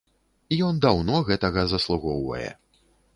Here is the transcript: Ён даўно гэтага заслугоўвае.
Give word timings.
Ён 0.67 0.79
даўно 0.85 1.19
гэтага 1.29 1.65
заслугоўвае. 1.73 2.47